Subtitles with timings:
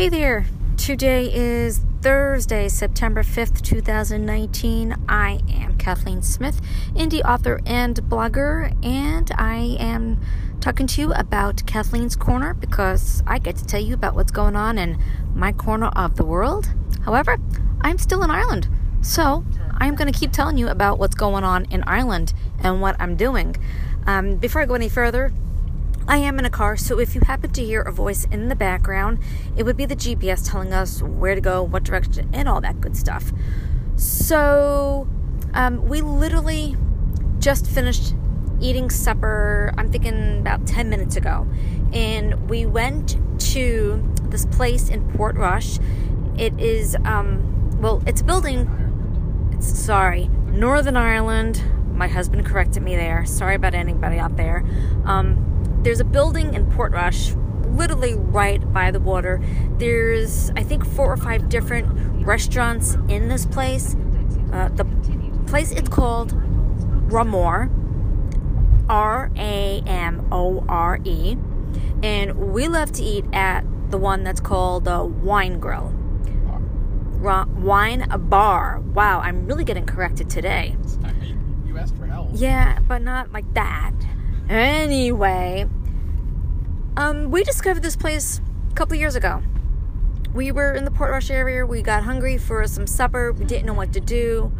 [0.00, 0.46] Hey there.
[0.78, 4.96] Today is Thursday, September 5th, 2019.
[5.06, 6.62] I am Kathleen Smith,
[6.94, 10.18] indie author and blogger, and I am
[10.58, 14.56] talking to you about Kathleen's Corner because I get to tell you about what's going
[14.56, 14.98] on in
[15.34, 16.72] my corner of the world.
[17.04, 17.36] However,
[17.82, 18.68] I'm still in Ireland,
[19.02, 19.44] so
[19.76, 22.32] I'm going to keep telling you about what's going on in Ireland
[22.62, 23.54] and what I'm doing.
[24.06, 25.30] Um, before I go any further,
[26.10, 28.56] I am in a car, so if you happen to hear a voice in the
[28.56, 29.20] background,
[29.56, 32.80] it would be the GPS telling us where to go, what direction, and all that
[32.80, 33.30] good stuff.
[33.94, 35.06] So,
[35.54, 36.76] um, we literally
[37.38, 38.14] just finished
[38.60, 41.46] eating supper, I'm thinking about 10 minutes ago.
[41.92, 43.16] And we went
[43.52, 45.78] to this place in Portrush.
[46.36, 48.68] It is, um, well, it's a building,
[49.52, 51.62] it's, sorry, Northern Ireland.
[51.94, 53.24] My husband corrected me there.
[53.26, 54.64] Sorry about anybody out there.
[55.04, 55.46] Um,
[55.82, 57.34] there's a building in Portrush,
[57.76, 59.40] literally right by the water.
[59.78, 61.88] There's, I think, four or five different
[62.24, 63.96] restaurants in this place.
[64.52, 64.84] Uh, the
[65.46, 66.32] place it's called
[67.08, 67.70] Ramore,
[68.88, 71.36] R A M O R E,
[72.02, 75.94] and we love to eat at the one that's called the Wine Grill.
[77.20, 78.80] Ra- wine bar.
[78.94, 80.76] Wow, I'm really getting corrected today.
[81.66, 82.30] You asked for help.
[82.32, 83.92] Yeah, but not like that.
[84.50, 85.64] Anyway,
[86.96, 89.40] um, we discovered this place a couple years ago.
[90.34, 91.64] We were in the Portrush area.
[91.64, 93.30] We got hungry for some supper.
[93.30, 94.50] We didn't know what to do.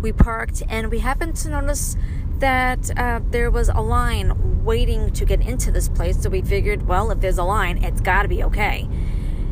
[0.00, 1.96] We parked, and we happened to notice
[2.38, 6.22] that uh, there was a line waiting to get into this place.
[6.22, 8.88] So we figured, well, if there's a line, it's got to be okay.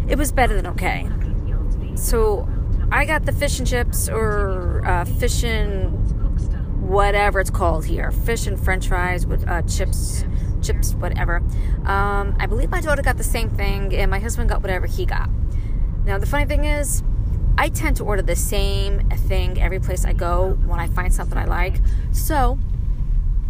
[0.06, 1.10] It was better than okay.
[1.96, 2.48] So
[2.92, 6.17] I got the fish and chips or uh, fish and
[6.88, 8.10] whatever it's called here.
[8.10, 10.24] Fish and french fries with uh, chips
[10.62, 11.36] chips whatever.
[11.84, 15.04] Um, i believe my daughter got the same thing and my husband got whatever he
[15.04, 15.28] got.
[16.04, 17.02] Now the funny thing is
[17.58, 21.36] i tend to order the same thing every place i go when i find something
[21.36, 21.76] i like.
[22.12, 22.58] So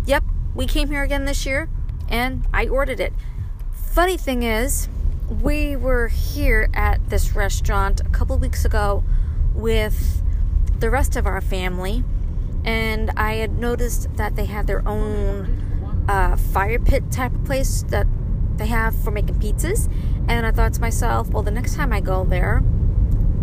[0.04, 0.24] yep
[0.54, 1.68] we came here again this year
[2.08, 3.12] and i ordered it.
[3.72, 4.88] Funny thing is
[5.28, 9.04] we were here at this restaurant a couple weeks ago
[9.54, 10.22] with
[10.80, 12.02] the rest of our family
[12.68, 17.82] and I had noticed that they have their own uh, fire pit type of place
[17.88, 18.06] that
[18.56, 19.90] they have for making pizzas.
[20.28, 22.62] And I thought to myself, well, the next time I go there,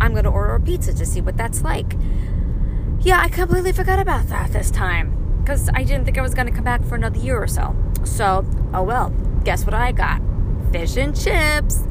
[0.00, 1.96] I'm going to order a pizza to see what that's like.
[3.00, 6.46] Yeah, I completely forgot about that this time because I didn't think I was going
[6.46, 7.74] to come back for another year or so.
[8.04, 9.10] So, oh well,
[9.42, 10.22] guess what I got?
[10.70, 11.82] Fish and chips.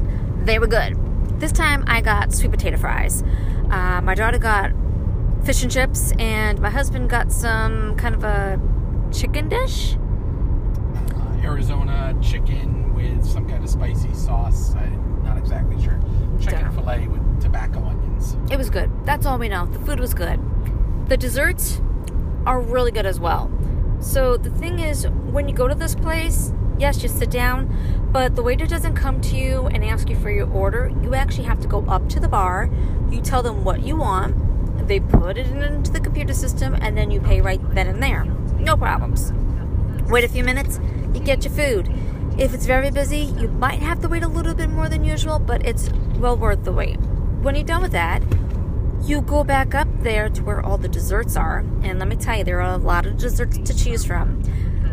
[0.44, 0.96] They were good.
[1.38, 3.22] This time I got sweet potato fries.
[3.70, 4.72] Uh, my daughter got
[5.46, 8.60] fish and chips, and my husband got some kind of a
[9.12, 9.94] chicken dish.
[9.94, 14.74] Uh, Arizona chicken with some kind of spicy sauce.
[14.74, 16.00] I'm not exactly sure.
[16.40, 18.36] Chicken fillet with tobacco onions.
[18.50, 18.90] It was good.
[19.06, 19.66] That's all we know.
[19.66, 20.40] The food was good.
[21.08, 21.80] The desserts
[22.44, 23.48] are really good as well.
[24.00, 28.34] So the thing is, when you go to this place, yes, you sit down, but
[28.34, 30.92] the waiter doesn't come to you and ask you for your order.
[31.02, 32.68] You actually have to go up to the bar.
[33.10, 34.45] You tell them what you want.
[34.86, 38.24] They put it into the computer system, and then you pay right then and there.
[38.58, 39.32] No problems.
[40.08, 40.78] Wait a few minutes,
[41.12, 41.92] you get your food.
[42.38, 45.38] If it's very busy, you might have to wait a little bit more than usual,
[45.38, 46.96] but it's well worth the wait.
[47.42, 48.22] When you're done with that,
[49.02, 51.60] you go back up there to where all the desserts are.
[51.82, 54.42] And let me tell you, there are a lot of desserts to choose from.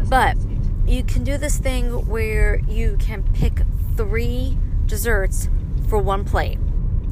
[0.10, 0.38] But
[0.86, 3.62] you can do this thing where you can pick
[3.96, 5.50] three desserts
[5.88, 6.60] for one plate.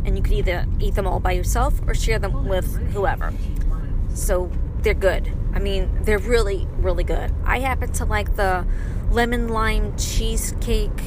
[0.06, 3.34] And you can either eat them all by yourself or share them with whoever.
[4.14, 4.52] So
[4.82, 5.32] they're good.
[5.54, 7.34] I mean, they're really, really good.
[7.46, 8.66] I happen to like the
[9.12, 11.04] lemon lime cheesecake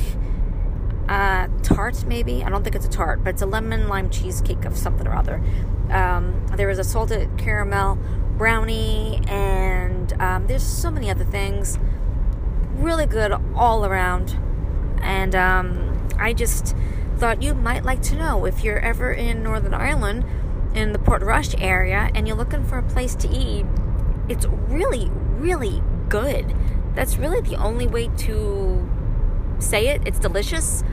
[1.08, 2.44] uh, tart, maybe.
[2.44, 5.14] I don't think it's a tart, but it's a lemon lime cheesecake of something or
[5.14, 5.42] other.
[5.90, 7.98] Um, there is a salted caramel
[8.36, 11.78] brownie, and um, there's so many other things.
[12.74, 14.38] Really good all around.
[15.02, 16.74] And um, I just
[17.24, 20.26] thought you might like to know if you're ever in Northern Ireland
[20.74, 23.64] in the Portrush area and you're looking for a place to eat,
[24.28, 26.54] it's really, really good.
[26.94, 28.86] That's really the only way to
[29.58, 30.06] say it.
[30.06, 30.84] It's delicious.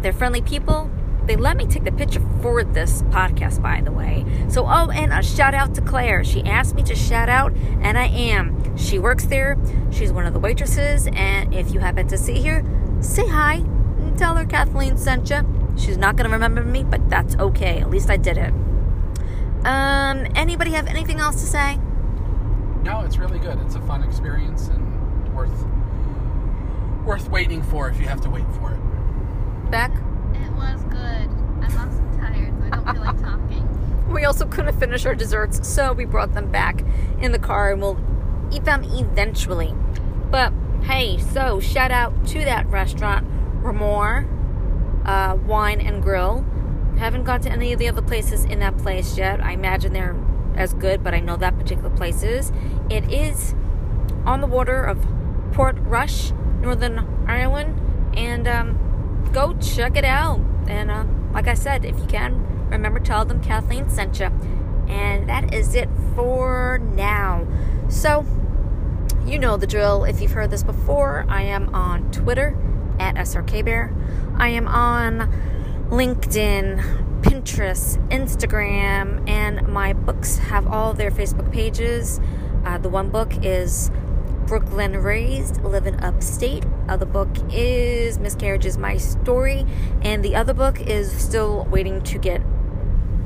[0.00, 0.88] They're friendly people.
[1.26, 4.24] They let me take the picture for this podcast, by the way.
[4.48, 6.22] So, oh, and a shout out to Claire.
[6.22, 8.76] She asked me to shout out, and I am.
[8.76, 9.58] She works there.
[9.90, 12.62] She's one of the waitresses, and if you happen to see her,
[13.00, 15.63] say hi and tell her Kathleen sent you.
[15.76, 17.80] She's not going to remember me, but that's okay.
[17.80, 18.52] At least I did it.
[19.64, 21.78] Um, anybody have anything else to say?
[22.82, 23.58] No, it's really good.
[23.60, 25.66] It's a fun experience and worth
[27.04, 29.70] worth waiting for if you have to wait for it.
[29.70, 29.90] Beck?
[29.90, 31.28] It was good.
[31.62, 33.80] I'm also tired so I don't feel like talking.
[34.10, 36.84] We also couldn't finish our desserts, so we brought them back
[37.20, 37.98] in the car and we'll
[38.52, 39.74] eat them eventually.
[40.30, 43.26] But hey, so shout out to that restaurant,
[43.62, 44.28] Ramore
[45.04, 46.44] uh, Wine and Grill.
[46.98, 49.40] Haven't gone to any of the other places in that place yet.
[49.40, 50.16] I imagine they're
[50.56, 52.52] as good, but I know that particular place is.
[52.88, 53.54] It is
[54.24, 54.98] on the water of
[55.52, 57.80] Portrush, Northern Ireland,
[58.16, 60.40] and um, go check it out.
[60.66, 64.26] And uh, like I said, if you can, remember tell them Kathleen sent you.
[64.88, 67.46] And that is it for now.
[67.88, 68.24] So,
[69.26, 70.04] you know the drill.
[70.04, 72.56] If you've heard this before, I am on Twitter
[72.98, 73.94] at SRK Bear.
[74.36, 75.30] I am on
[75.90, 82.20] LinkedIn, Pinterest, Instagram, and my books have all their Facebook pages.
[82.64, 83.90] Uh, the one book is
[84.46, 86.62] Brooklyn Raised, Living Upstate.
[86.62, 89.66] The other book is Miscarriage is My Story,
[90.02, 92.42] and the other book is still waiting to get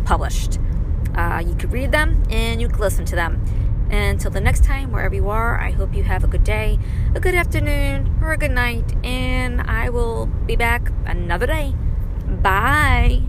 [0.05, 0.59] published.
[1.15, 3.45] Uh, you could read them and you could listen to them.
[3.91, 6.79] And until the next time, wherever you are, I hope you have a good day,
[7.15, 11.75] a good afternoon, or a good night, and I will be back another day.
[12.27, 13.23] Bye.